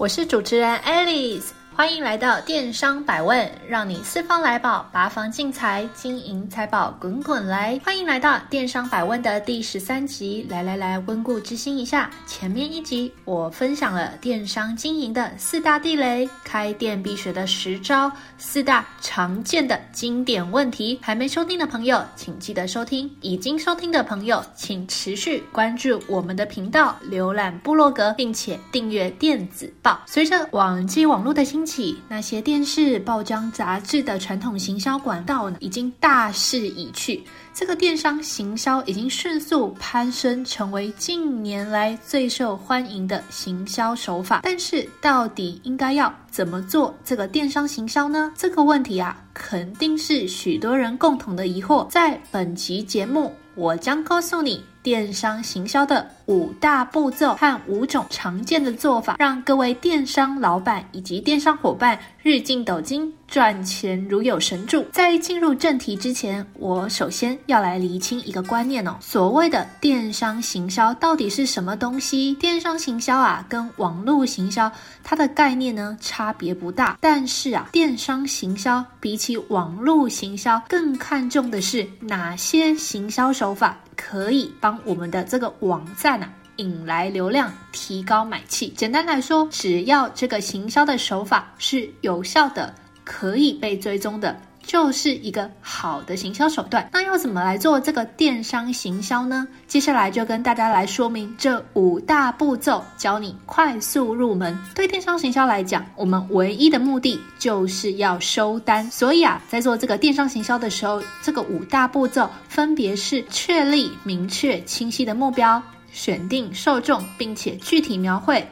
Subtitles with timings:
[0.00, 1.59] 我是主持人 Alice。
[1.80, 7.80] 欢迎来到电商百问，让你四方来宝，八方进财，金银财宝滚滚来。
[7.82, 12.10] 欢迎来到电商百问的第十三集，来来来，温故知新一下。
[12.26, 20.98] 前面一集我分享了电商经营的四大地雷，开店必学的十招，四大常见的经典问题。
[21.00, 29.98] 还没收听的朋友，请记得收听；已经收听的朋友，请持续关注我们的频道，浏览部落格，并且订阅电子报。
[30.04, 37.22] 随着网际网络的兴起，起那些电视、报章、杂志的传统行销管道呢，已经大势已去。
[37.54, 44.40] 这个电商行销已经迅速攀升，成为近年来最受欢迎的行销手法。
[44.42, 48.32] 但是，到底应该要怎么做这个电商行销呢？
[48.36, 51.88] 这个问题啊，肯定是许多人共同的疑惑。
[51.88, 54.64] 在本期节目，我将告诉你。
[54.82, 64.84] 电商行销的五大步骤和五种常见的做法，让各位电商老板以及电商伙伴日进斗金，赚钱如有神助。
[64.92, 68.96] 在进入正题之前，我首先要来厘清一个观念哦。
[69.00, 72.34] 所谓的电商行销到底是什么东西？
[72.34, 74.70] 电商行销啊，跟网络行销
[75.04, 76.96] 它的概念呢，差别不大。
[77.00, 83.78] 但是啊，电商行销比起网络行销，更看重的是哪些行销手法。
[84.00, 88.68] 可以帮我们的这个网站啊引来流量，提高买气。
[88.68, 94.40] 简单来说，只要这个行销的手法是有效的，可以被追踪的。
[94.70, 96.88] 就是一个好的行销手段。
[96.92, 99.44] 那要怎么来做这个电商行销呢？
[99.66, 104.56] 接下来就跟大家来说明这五大步骤，教你快速入门。
[104.72, 108.88] 对电商行销来讲，我们唯一的目的就是要收单。
[108.92, 115.60] 所以啊，在做这个电商行销的时候，这个五大步骤分别是确立明确清晰的目标，
[115.90, 118.48] 选定受众，并且具体描绘，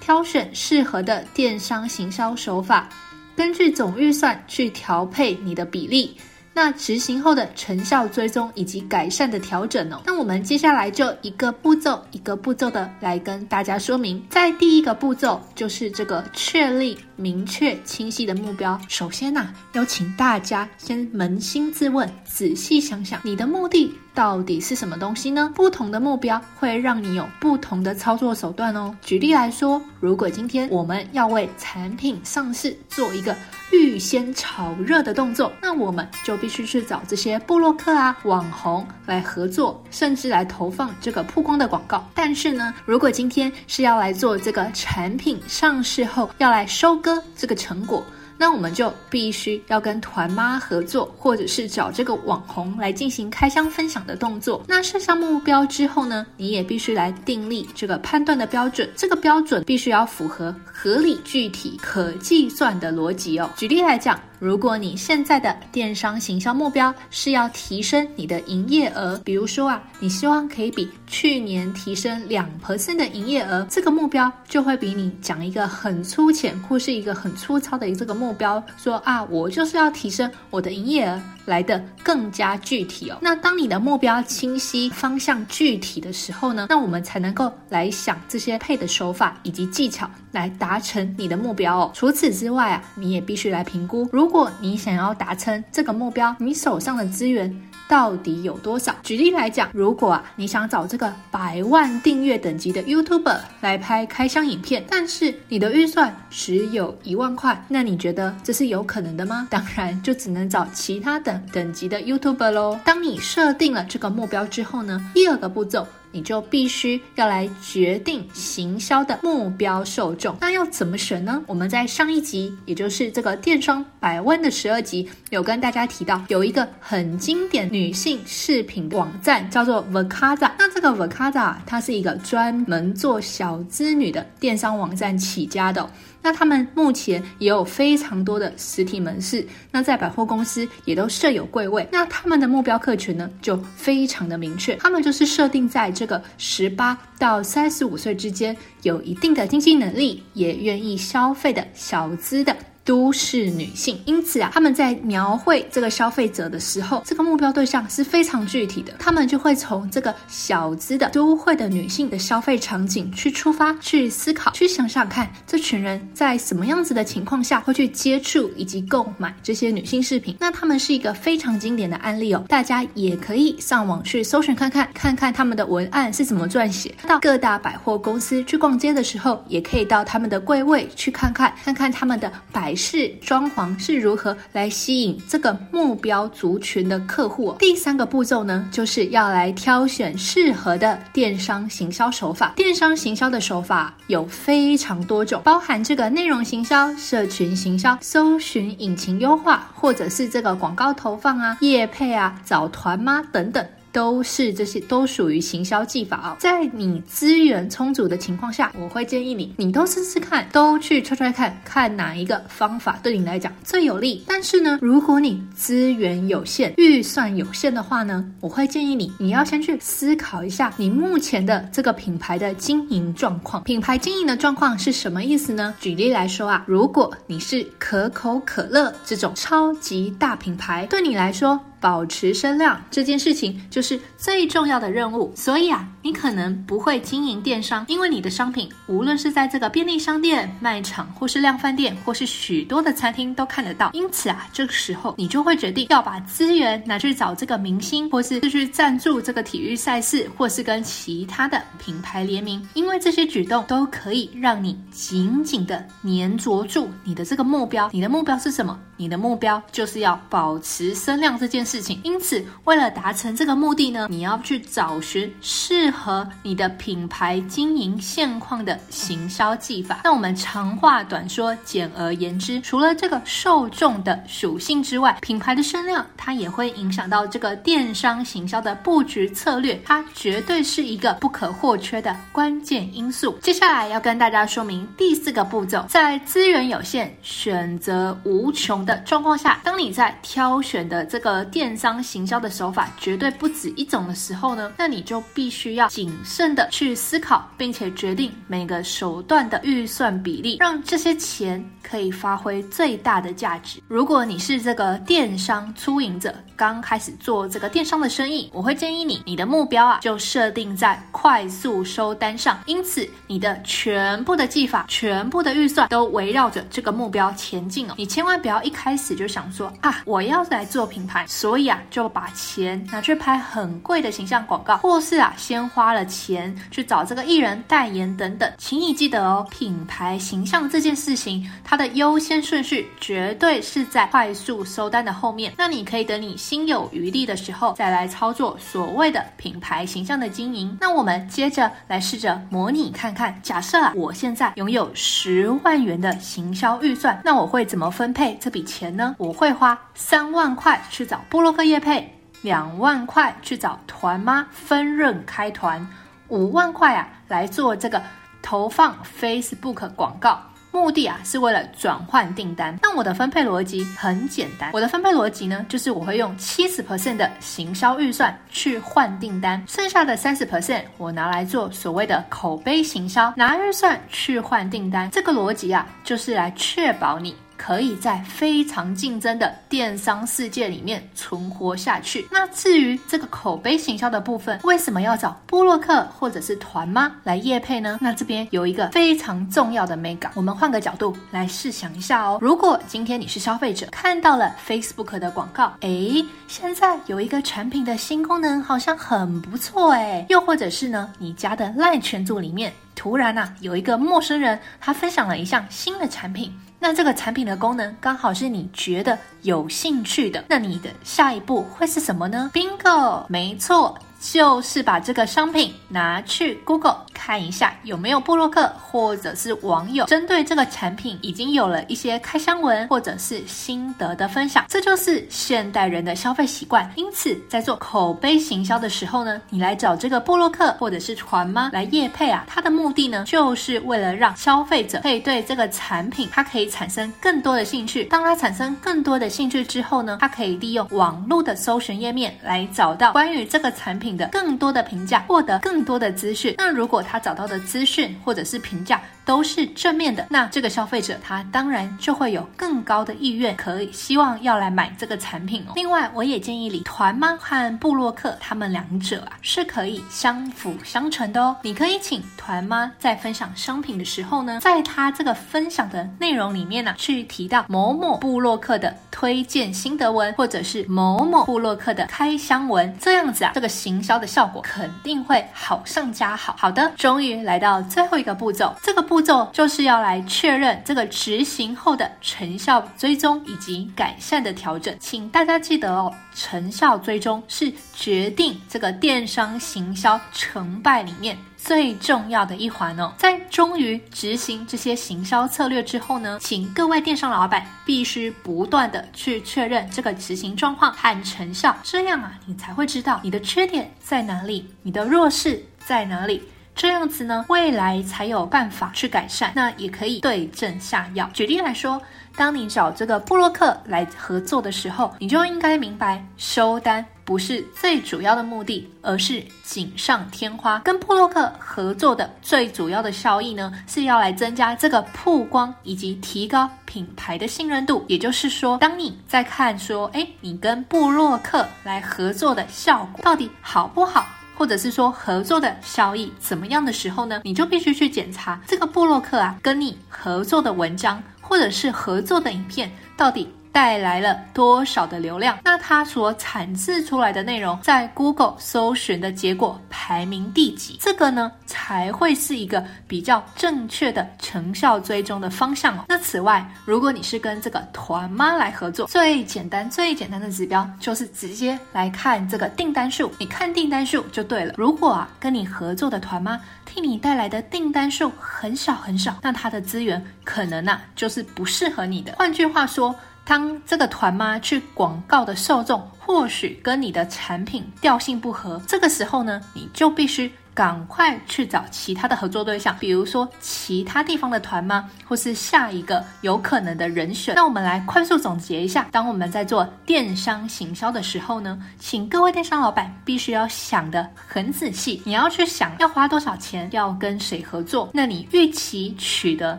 [0.00, 2.88] 挑选适合的电商行销手法。
[3.36, 6.16] 根据总预算去调配你的比例，
[6.52, 10.02] 那执行后的成效追踪以及改善的调整哦。
[10.04, 14.22] 那我们接下来就一个步骤一个步骤的来跟大家说明。
[14.28, 18.80] 在第一个步骤就是这个确立明确清晰的目标。
[18.88, 23.94] 首先呐、要请大家先扪心自问，仔细想想你的目的。
[24.12, 25.52] 到底是什么东西呢？
[25.54, 28.94] 不同的目标会让你有不同的操作手段哦。
[29.00, 33.34] 举例来说，如果今天我们要为产品上市做一个
[33.72, 42.04] 预先炒热的动作，那我们就必须去找这些布洛克啊、网红来合作，甚至来投放这个曝光的广告。
[42.12, 48.04] 但是呢，如果今天是要来做这个产品上市后要来收割这个成果。
[48.36, 54.62] 那我们就必须要跟团妈合作，或者是找这个网红来进行开箱分享的动作。
[54.66, 58.88] 那设下目标之后呢，你也必须来订立这个判断的标准。
[58.96, 63.50] 这个标准必须要符合合理、具体、可计算的逻辑哦。
[63.56, 64.18] 举例来讲。
[64.40, 81.20] 如果你现在的电商行销目标是要提升你的营业额，比如说啊，你希望可以比去年提升两 percent 的营业额，这个目标就会比你讲一个很粗浅或是一个很粗糙的这个目标，说啊，我就是要提升我的营业额。
[81.50, 83.18] 来的更加具体哦。
[83.20, 91.90] 那当你的目标清晰、方向具体的时候呢，那我们才能够来想这些配的手法以及技巧来达成你的目标哦。
[91.92, 97.54] 除此之外啊，你也必须来评估，如果你想要达成这个目标，你手上的资源。
[97.90, 98.94] 到底有多少？
[99.02, 109.46] 举例来讲，如果啊你想找这个百万订阅等级的 YouTuber 来拍开箱影片，但是你的预算只有一万块，那你觉得这是有可能的吗？
[109.50, 112.78] 当然，就只能找其他等等级的 YouTuber 喽。
[112.84, 115.84] 当你设定了这个目标之后呢，第二个步骤。
[116.12, 121.42] 你就必须要来决定行销的目标受众，那要怎么选呢？
[121.46, 130.50] 我们在上一集，也就是这个电商百万的十二集，有跟大家提到，有一个很经典女性饰品网站叫做 Vacasa。
[130.58, 135.88] 那这个 Vacasa 它是一个专门做小资女的电商网站起家的。
[136.22, 141.86] 那他们目前也有非常多的实体门市，那在百货公司也都设有柜位。
[141.90, 152.56] 那他们的目标客群呢，就非常的明确，他们就是设定在这个十八到三十五岁之间，有一定的经济能力，也愿意消费的小资的。
[152.84, 158.92] 都市女性，因此啊，他们在描绘这个消费者的时候，这个目标对象是非常具体的。
[158.98, 170.36] 他们就会从这个小资的都会的女性的消费场景去出发，去思考，去想想看，这群人在什么样子的情况下会去接触以及购买这些女性饰品。
[170.40, 176.94] 那他们是一个非常经典的案例哦，大家也可以上网去搜寻看看，看看他们的文案是怎么撰写。
[177.06, 182.80] 到各大百货公司去逛街的时候，也可以到他们的柜位去看看，看看他们的摆摆。
[182.80, 187.54] 是装潢是如何来吸引这个目标族群的客户？
[187.58, 192.54] 第三个步骤呢，就是要来挑选适合的电商行销手法。
[192.56, 203.64] 电商行销的手法有非常多种，包含这个内容行销、社群行销、搜寻引擎优化，或者是这个广告投放啊、业配啊、找团妈等等。
[203.92, 206.36] 都是这些都属于行销技法哦。
[206.38, 214.24] 在你资源充足的情况下，我会建议你，你都试试看，都去揣揣看，看哪一个方法对你来讲最有利。
[214.26, 223.62] 但是呢，如果你资源有限、预算有限的话呢，我会建议你，你要先去思考一下你目前的这个品牌的经营状况。
[223.64, 225.74] 品牌经营的状况是什么意思呢？
[225.80, 243.90] 举例来说啊，如果你是可口可乐这种超级大品牌，对你来说，保持声量这件事情就是最重要的任务，所以啊，你可能不会经营电商，因为你的商品无论是在这个便利商店、卖场，或是量贩店，或是许多的餐厅都看得到。
[243.94, 257.88] 因此啊，这个时候你就会决定要把资源拿去找这个明星，或是去赞助这个体育赛事，或是跟其他的品牌联名，因为这些举动都可以让你紧紧的黏着住你的这个目标。
[257.92, 258.78] 你的目标是什么？
[259.00, 261.80] 你的目标就是要保持声量这件事。
[261.80, 270.02] 情，因此，为了达成这个目的呢，你要去找寻适合你的品牌经营现况的行销技法。
[270.04, 283.38] 那我们长话短说，简而言之，除了这个受众的属性之外，品牌的声量它也会影响到这个电商行销的布局策略，它绝对是一个不可或缺的关键因素。
[283.40, 303.80] 接下来要跟大家说明第四个步骤，在资源有限、选择无穷的的状况下，当你在挑选的这个电商行销的手法绝对不止一种的时候呢，那你就必须要谨慎的去思考，并且决定每个手段的预算比例，让这些钱可以发挥最大的价值。
[303.86, 317.94] 如果你是这个电商初营者，刚开始做这个电商的生意，我会建议你，你的目标啊就设定在快速收单上，因此你的全部的技法、全部的预算都围绕着这个目标前进哦。
[317.96, 328.50] 你千万不要一开始就想说啊，我要来做品牌，所以啊就把钱拿去拍很贵的形象广告，或是啊先花了钱去找这个艺人代言等等。
[328.56, 335.52] 请你记得哦，品牌形象这件事情，它的优先顺序绝对是在快速收单的后面。
[335.58, 340.74] 那你可以等你心有余力的时候，再来操作所谓的品牌形象的经营。
[340.80, 349.16] 那我们接着来试着模拟看看，假设啊，我现在拥有十万元的行销预算，那我会怎么分配这笔钱呢？
[349.18, 352.08] 我会花三万块去找布洛克业配，
[352.42, 355.84] 两万块去找团妈分润开团，
[356.28, 358.00] 五万块啊来做这个
[358.40, 360.40] 投放 Facebook 广告。
[360.72, 362.78] 目的啊是为了转换订单。
[362.80, 375.10] 那我的分配逻辑很简单，我的分配逻辑呢，就是我会用七十 percent 的行销预算去换订单，剩下的三十 percent 我拿来做所谓的口碑行销，拿预算去换订单。
[375.10, 377.34] 这个逻辑啊，就是来确保你。
[377.60, 382.26] 可以在非常竞争的电商世界里面存活下去。
[382.32, 387.98] 那至于这个口碑行销的部分，为什么要找布洛克或者是团妈来业配呢？
[388.00, 392.38] 那这边有一个非常重要的眉角，我们换个角度来试想一下哦。
[392.40, 400.24] 如果今天你是消费者，看到了 Facebook 的广告，诶，现在有一个产品的新功能，好像很不错诶。
[400.30, 406.50] 又或者是呢，你家的 LINE 群组里面，突然呐、啊，有一个陌生人，他分享了一项新的产品。
[406.82, 413.98] 那这个产品的功能刚好是你觉得有兴趣的，那你的下一步会是什么呢？Bingo，没错。
[414.20, 426.90] 就是把这个商品拿去 Google 看一下有没有布洛克或者是网友针对这个产品已经有了一些开箱文或者是心得的分享，这就是现代人的消费习惯。
[426.96, 438.04] 因此，在做口碑行销的时候呢，你来找这个布洛克或者是船妈来业配啊，它的目的呢，就是为了让消费者可以对这个产品它可以产生更多的兴趣。
[438.04, 444.09] 当它产生更多的兴趣之后呢，它可以利用网络的搜寻页面来找到关于这个产品。
[444.10, 446.52] 品的更多的评价，获得更多的资讯。
[446.58, 449.00] 那如果他找到的资讯或者是评价
[449.30, 455.72] 都是正面的，那这个消费者他当然就会有更高的意愿，可以希望要来买这个产品哦。
[455.76, 461.54] 另外，我也建议你团妈和布洛克他们两者啊是可以相辅相成的哦。
[461.62, 476.56] 你可以请团妈在分享商品的时候呢，在他这个分享的内容里面呢、去提到某某布洛克的推荐心得文，或者是某某布洛克的开箱文，这样子啊，这个行销的效果肯定会好上加好。
[476.58, 484.96] 好的，终于来到最后一个步骤，这个步骤就是要来确认这个执行后的成效追踪以及改善的调整。
[485.00, 493.12] 请大家记得哦，成效追踪是决定这个电商行销成败里面最重要的一环哦。
[493.18, 506.42] 在终于执行这些行销策略之后呢，请各位电商老板必须不断的去确认这个执行状况和成效，这样啊，你才会知道你的缺点在哪里，你的弱势在哪里。
[506.80, 509.52] 这样子呢，未来才有办法去改善。
[509.54, 511.28] 那也可以对症下药。
[511.34, 512.00] 举例来说，
[512.34, 520.78] 当你找这个布洛克来合作的时候，你就应该明白，收单不是最主要的目的，而是锦上添花。
[520.78, 528.02] 跟布洛克合作的最主要的效益呢，是要来增加这个曝光以及提高品牌的信任度。
[528.08, 534.26] 也就是说，当你在看说，哎，你跟布洛克来合作的效果到底好不好？
[534.60, 545.58] 或者是说合作的效益怎么样的时候呢，你就必须去检查这个布洛克啊，跟你合作的文章或者是合作的影片到底带来了多少的流量？
[545.64, 550.98] 那它所产制出来的内容在 Google 搜寻的结果排名第几？
[551.00, 556.04] 这个呢才会是一个比较正确的成效追踪的方向哦。
[556.08, 563.32] 那此外，如果你是跟这个团妈来合作，最简单最简单的指标就是直接来看这个订单数。
[563.38, 564.74] 你看订单数就对了。
[564.76, 572.34] 如果啊跟你合作的团妈替你带来的订单数很少很少，那它的资源可能啊就是不适合你的。
[572.36, 573.14] 换句话说。
[573.50, 580.48] 当这个团妈去广告的受众，或许跟你的产品调性不合，这个时候呢，你就必须。
[580.74, 587.54] 赶快去找其他的合作对象，比如说其他地方的团吗，或是下一个有可能的人选。
[587.54, 595.20] 那我们来快速总结一下：当我们在做电商行销的时候呢，请各位电商老板必须要想得很仔细。
[595.24, 599.78] 你要去想要花多少钱，要跟谁合作，那你预期取得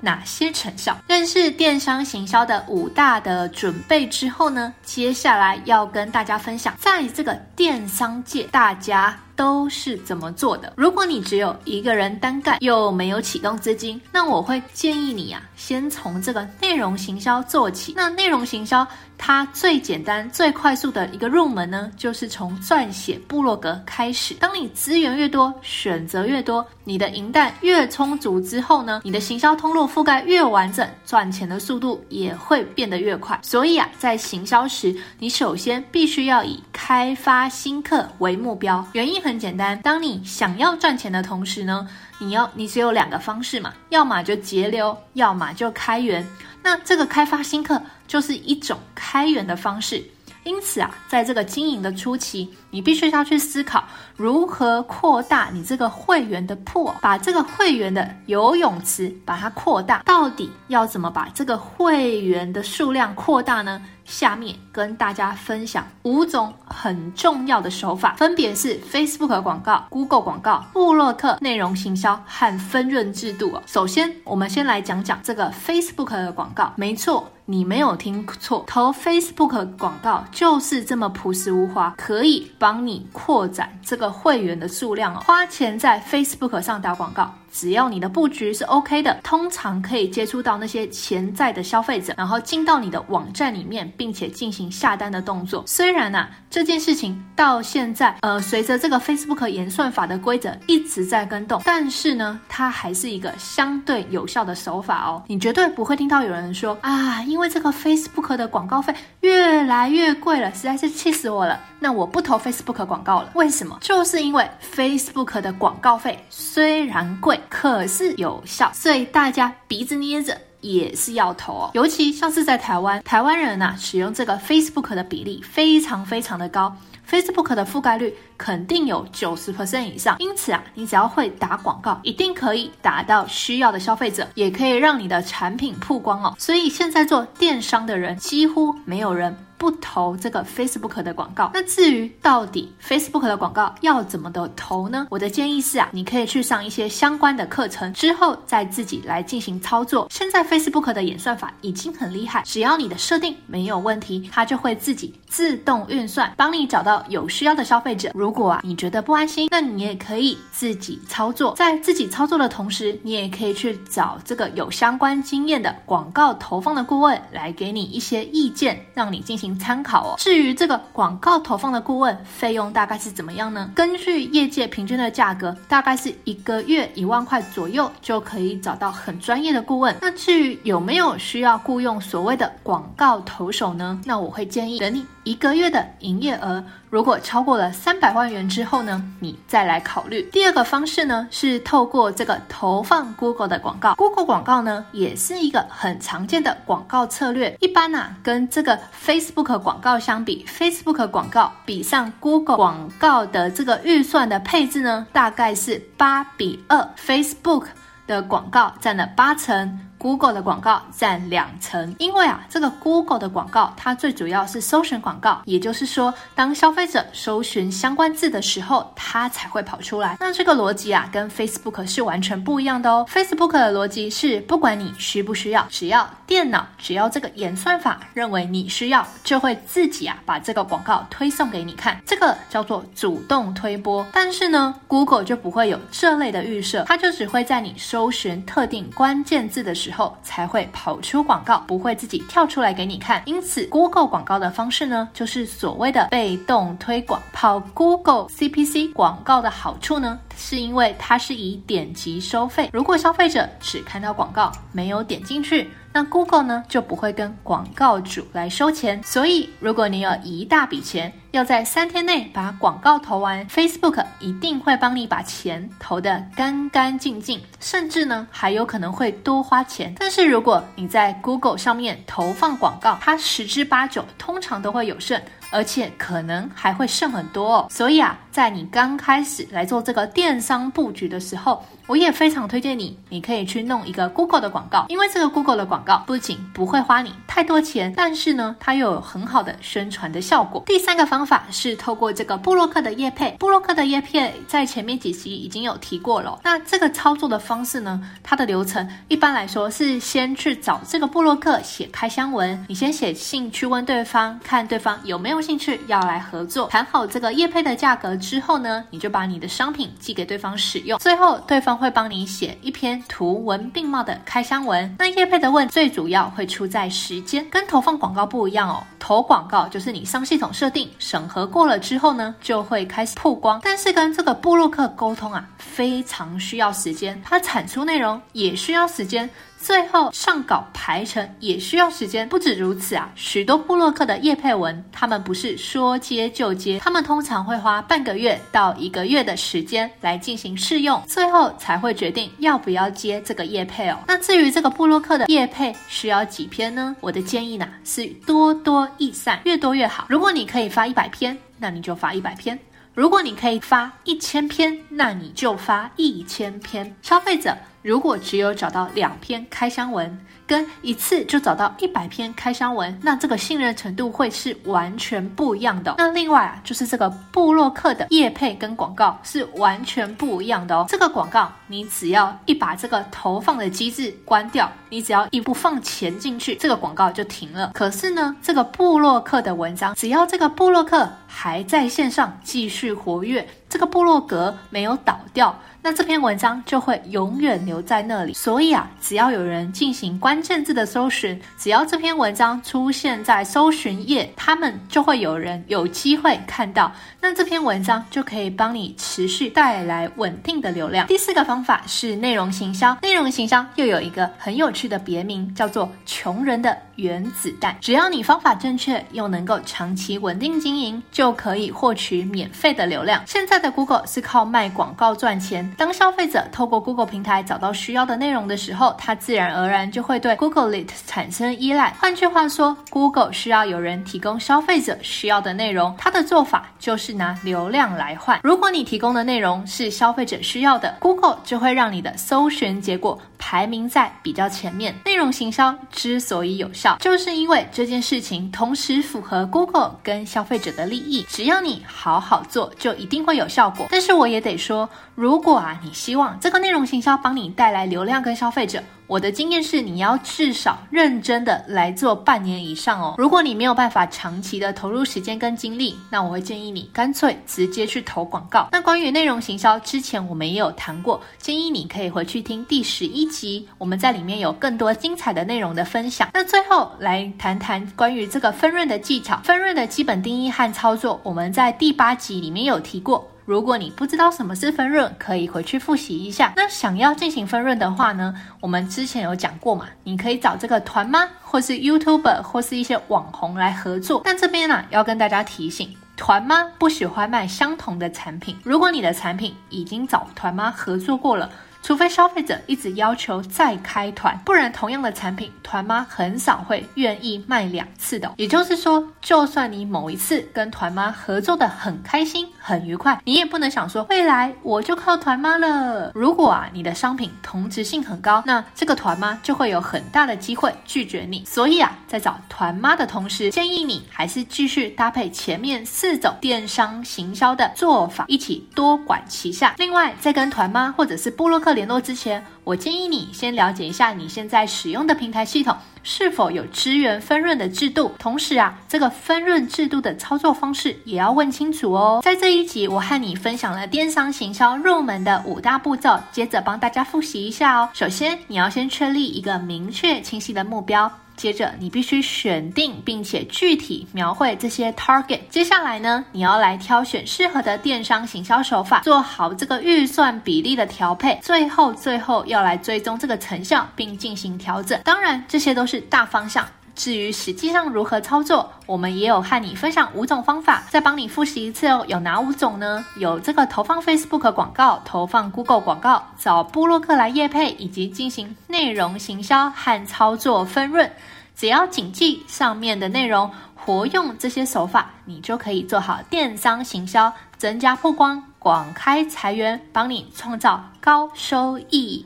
[0.01, 0.98] 哪些成效？
[1.07, 9.17] 认识电商行销的五大的准备之后呢，接下来要跟大家分享，在这个电商界，大家。
[9.41, 10.71] 都是怎么做的？
[10.77, 17.91] 如果你只有一个人单干，又没有启动资金，那我会建议你啊，先从这个内容行销做起。
[17.98, 18.88] 那内容行销。
[19.24, 24.33] 它最简单、最快速的一个入门呢，就是从撰写部落格开始。
[24.39, 33.39] 当你资源越多、选择越多、你的银弹越充足之后呢，你的行销通路覆盖越完整，赚钱的速度也会变得越快。
[33.43, 38.83] 所以啊，在行销时，你首先必须要以开发新客为目标。
[38.93, 41.88] 原因很很简单，当你想要赚钱的同时呢，
[42.19, 46.27] 你要你只有两个方式嘛，要么就节流，要么就开源。
[46.61, 50.03] 那这个开发新客就是一种开源的方式，
[50.43, 53.88] 因此啊，在这个经营的初期，你必须要去思考
[54.21, 60.03] 如何扩大你这个会员的 pool，把这个会员的游泳池把它扩大。
[60.05, 63.81] 到底要怎么把这个会员的数量扩大呢？
[64.03, 73.63] 下面跟大家分享五种很重要的手法，分别是 Facebook 广告、Google 广告、部落客内容行销和分润制度哦。
[73.65, 76.73] 首先，我们先来讲讲这个 Facebook 的广告。
[76.75, 85.15] 没错，你没有听错，投 Facebook 广告就是这么朴实无华，可以帮你扩展这个会员的数量。
[85.22, 87.40] 花钱在 Facebook 上打广告。
[87.51, 95.63] 只要你的布局是 OK 的，通常可以接触到那些潜在的消费者，然后进到你的网站里面，并且进行下单的动作。
[95.67, 105.22] 虽然啊，这件事情到现在，呃，随着这个 Facebook 演算法的规则一直在更动，但是呢，它还是一个相对有效的手法哦。
[105.27, 111.60] 你绝对不会听到有人说啊，因为这个 Facebook 的广告费越来越贵了，实在是气死我了。
[111.79, 113.31] 那我不投 Facebook 广告了。
[113.34, 113.77] 为什么？
[113.81, 117.40] 就是因为 Facebook 的广告费虽然贵。
[117.50, 121.71] 可是有效，所以大家鼻子捏着也是要投哦。
[121.74, 126.75] 尤其像是在台湾，台湾人呐，使用这个 Facebook 的比例非常非常的高。
[127.10, 136.33] Facebook 的覆盖率肯定有九十 percent 以上，因此啊，你只要会打广告，一定可以打到需要的消费者，也可以让你的产品曝光哦。
[136.39, 141.51] 所以现在做电商的人几乎没有人不投这个 Facebook 的广告。
[141.53, 145.06] 那至于到底 Facebook 的广告要怎么的投呢？
[145.12, 150.08] 我的建议是啊，你可以去上一些相关的课程，之后再自己来进行操作。
[150.10, 158.10] 现在 Facebook 的演算法已经很厉害，只要你的设定没有问题，它就会自己自动运算，帮你找到有需要的消费者。
[158.15, 161.53] 如果啊你觉得不安心，那你也可以自己操作。
[161.56, 169.50] 在自己操作的同时，你也可以去找这个有相关经验的广告投放的顾问来给你一些意见，让你进行。
[169.58, 170.15] 参考哦。
[170.17, 173.70] 至于这个广告投放的顾问费用大概是怎么样呢？
[173.75, 179.96] 根据业界平均的价格，大概是一个月一万块左右就可以找到很专业的顾问。
[180.01, 184.00] 那至于有没有需要雇佣所谓的广告投手呢？
[184.05, 190.23] 那我会建议等你一个月的营业额如果超过了三百万元之后呢，你再来考虑。
[190.31, 193.93] 第二个方式呢是透过这个投放 Google 的广告。
[193.95, 197.55] Google 广告呢也是一个很常见的广告策略。
[197.59, 207.65] 一般啊，跟这个 Facebook 广告相比，Facebook 广告比上 Google 广告的这个预算的配置呢，大概是八比二，Facebook
[208.07, 209.79] 的广告占了八成。
[210.01, 220.17] Google 的广告占两成，因为啊，这个 Google 的广告它最主要是搜寻广告，也就是说，当消费者搜寻相关字的时候，它才会跑出来。
[220.20, 223.05] 那这个逻辑啊，跟 Facebook 是完全不一样的哦。
[223.08, 234.03] Facebook 的逻辑是，不管你需不需要，只要电脑，只要这个演算法认为你需要，就会自己啊把这个广告推送给你看，这个叫做主动推播。
[234.12, 239.90] 但是呢，Google 就不会有这类的预设，它就只会在你搜寻特定关键字的时。
[239.91, 243.21] 后才会跑出广告，不会自己跳出来给你看。
[243.25, 247.21] 因此，Google 广告的方式呢，就是所谓的被动推广。
[247.33, 252.69] 跑 Google CPC 广告的好处呢，是因为它是以点击收费。
[252.71, 255.69] 如果消费者只看到广告，没有点进去。
[255.93, 269.95] 那 Google 呢，就不会跟广告主来收钱，所以如果你有一大笔钱，要在三天内把广告投完，Facebook 一定会帮你把钱投得干干净净，甚至呢还有可能会多花钱。
[269.97, 275.21] 但是如果你在 Google 上面投放广告，它十之八九通常都会有剩。
[275.53, 290.63] 而且可能还会剩很多哦，所以啊，在你刚开始来做这个电商布局的时候，我也非常推荐你，你可以去弄一个 Google 的广告，因为这个 Google 的广告不仅不会花你太多钱，但是呢，它又有很好的宣传的效果。
[290.65, 296.39] 第三个方方法是透过这个布洛克的业配，布洛克的业配在前面几期已经有提过了。
[296.43, 314.95] 那这个操作的方式呢，它的流程一般来说是先去找这个布洛克写开箱文，你先写信去问对方，看对方有没有兴趣要来合作，谈好这个业配的价格之后呢，你就把你的商品寄给对方使用，最后对方会帮你写一篇图文并茂的开箱文。
[314.97, 318.84] 那业配的问最主要会出在时间，跟投放广告不一样哦。
[318.97, 323.60] 投广告就是你上系统设定审核过了之后呢，就会开始曝光。
[323.62, 329.30] 但是跟这个布洛克沟通啊，非常需要时间，它产出内容也需要时间。
[329.62, 344.00] 最后上稿排程也需要时间，不止如此啊，许多部落客的叶配文，他们不是说接就接，他们通常会花半个月到一个月的时间来进行试用，最后才会决定要不要接这个叶配哦。
[344.08, 346.95] 那至于这个部落客的叶配需要几篇呢？
[347.00, 350.08] 我的建议呢是多多益善，越多越好。
[350.10, 352.58] 如果你可以发一百篇，那你就发一百篇；
[352.95, 356.95] 如果你可以发一千篇，那你就发一千篇。
[357.04, 357.56] 消费者。
[357.82, 365.96] 如果只有找到两篇开箱文，跟一次就找到一百篇开箱文，那这个信任程度会是完全不一样的。
[365.98, 370.86] 那另外啊，就是这个部落客的业配跟广告是完全不一样的哦。
[370.88, 377.72] 这个广告你只要一把这个投放的机制关掉，你只要一不放钱进去，这个广告就停了。
[377.74, 385.57] 可是呢，这个部落客的文章，只要这个部落客还在线上继续活跃，这个部落格没有倒掉。
[385.84, 388.34] 那这篇文章就会永远留在那里。
[388.34, 396.91] 所以啊，只要有人进行关键字的搜寻，只要这篇文章出现在搜寻页，他们就会有人有机会看到。
[397.19, 401.07] 那这篇文章就可以帮你持续带来稳定的流量。
[401.07, 402.95] 第四个方法是内容行销。
[403.01, 407.75] 内容行销又有一个很有趣的别名，叫做“穷人的原子弹”。
[407.81, 413.23] 只要你方法正确，又能够长期稳定经营，就可以获取免费的流量。
[413.25, 415.71] 现在的 Google 是靠卖广告赚钱。
[415.78, 421.93] 当消费者透过 Google 平台找到需要的内容的时候，他自然而然就会对 Google Lit 产生依赖。
[422.00, 428.39] 换句话说，Google 需要有人提供消费者需要的内容，它的做法就是拿流量来换。
[428.43, 434.95] 如果你提供的内容是消费者需要的，Google 就会让你的搜寻结果排名在比较前面。
[435.06, 441.24] 内容行销之所以有效，就是因为这件事情同时符合 Google 跟消费者的利益。
[441.30, 443.85] 只要你好好做，就一定会有效果。
[443.89, 453.15] 但是我也得说，如果啊，你希望这个内容行销帮你带来流量跟消费者，我的经验是，你要至少认真的来做半年以上哦。
[453.17, 458.69] 如果你没有办法长期的投入时间跟精力，那我会建议你干脆直接去投广告。
[458.71, 466.29] 那关于内容行销，之前我们也有谈过，建议你可以回去听第十一集，我们在里面有更多精彩的内容的分享。
[466.33, 473.27] 那最后来谈谈关于这个分润的技巧，分润的基本定义和操作，我们在第八集里面有提过。
[473.51, 476.53] 如果你不知道什么是分润，可以回去复习一下。
[476.55, 484.21] 那想要进行分润的话呢，我们之前有讲过嘛，你可以找这个团妈，或是 YouTuber，或是一些网红来合作。
[484.23, 488.55] 但这边呢，要跟大家提醒，团妈不喜欢卖相同的产品。
[488.63, 491.49] 如果你的产品已经找团妈合作过了。
[491.84, 498.32] 除非消费者一直要求再开团，不然同样的产品，团妈很少会愿意卖两次的。
[498.38, 506.12] 也就是说，就算你某一次跟团妈合作的很开心、很愉快，你也不能想说未来我就靠团妈了。
[506.13, 511.44] 如果啊，你的商品同质性很高，那这个团妈就会有很大的机会拒绝你。
[511.46, 519.74] 所以啊，在找团妈的同时，建议你还是继续搭配前面四种电商行销的做法，一起多管齐下。
[519.78, 528.12] 另外，在跟团妈或者是部落联络之前，我建议你先了解一下你现在使用的平台系统是否有资源分润的制度。
[528.17, 532.21] 同时啊，这个分润制度的操作方式也要问清楚哦。
[532.23, 537.89] 在这一集，我和你分享了电商行销入门的五大步骤，接着帮大家复习一下哦。
[537.93, 541.12] 首先，你要先确立一个明确清晰的目标。
[541.41, 545.39] 接着，你必须选定并且具体描绘这些 target。
[545.49, 551.39] 接下来呢，你要来挑选适合的电商行销手法，做好这个预算比例的调配。
[551.41, 555.01] 最后，最后要来追踪这个成效，并进行调整。
[555.04, 556.63] 当然，这些都是大方向。
[556.95, 562.06] 至于实际上如何操作，我们也有和你分享五种方法，再帮你复习一次哦。
[562.08, 563.04] 有哪五种呢？
[563.17, 571.12] 有这个投放 Facebook 广告、投放 Google 广告、找部落客来业配，以及进行内容行销和操作分润。
[571.56, 582.25] 只要谨记上面的内容，活用这些手法，你就可以做好电商行销，增加曝光，广开财源，帮你创造高收益。